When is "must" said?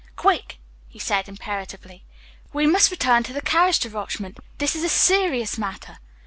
2.65-2.89